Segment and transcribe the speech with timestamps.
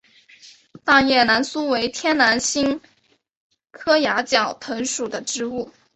[0.83, 2.81] 大叶南苏为天南星
[3.69, 5.71] 科崖角藤属的植物。